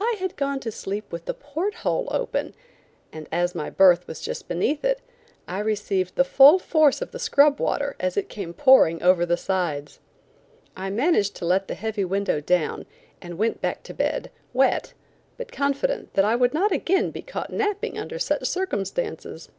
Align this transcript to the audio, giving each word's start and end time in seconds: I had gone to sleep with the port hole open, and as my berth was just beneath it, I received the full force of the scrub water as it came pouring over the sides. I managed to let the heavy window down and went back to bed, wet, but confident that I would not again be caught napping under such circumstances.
I 0.00 0.16
had 0.18 0.34
gone 0.34 0.58
to 0.66 0.72
sleep 0.72 1.12
with 1.12 1.26
the 1.26 1.32
port 1.32 1.74
hole 1.86 2.08
open, 2.10 2.54
and 3.12 3.28
as 3.30 3.54
my 3.54 3.70
berth 3.70 4.04
was 4.08 4.20
just 4.20 4.48
beneath 4.48 4.84
it, 4.84 5.00
I 5.46 5.60
received 5.60 6.16
the 6.16 6.24
full 6.24 6.58
force 6.58 7.00
of 7.00 7.12
the 7.12 7.20
scrub 7.20 7.60
water 7.60 7.94
as 8.00 8.16
it 8.16 8.28
came 8.28 8.52
pouring 8.52 9.00
over 9.00 9.24
the 9.24 9.36
sides. 9.36 10.00
I 10.76 10.90
managed 10.90 11.36
to 11.36 11.44
let 11.44 11.68
the 11.68 11.74
heavy 11.76 12.04
window 12.04 12.40
down 12.40 12.84
and 13.22 13.38
went 13.38 13.60
back 13.60 13.84
to 13.84 13.94
bed, 13.94 14.32
wet, 14.52 14.92
but 15.36 15.52
confident 15.52 16.14
that 16.14 16.24
I 16.24 16.34
would 16.34 16.52
not 16.52 16.72
again 16.72 17.12
be 17.12 17.22
caught 17.22 17.52
napping 17.52 17.96
under 17.96 18.18
such 18.18 18.44
circumstances. 18.46 19.50